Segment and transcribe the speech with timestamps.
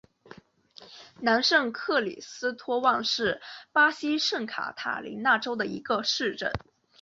[1.19, 3.39] 南圣克里斯托旺是
[3.71, 6.51] 巴西圣卡塔琳娜州的一个市镇。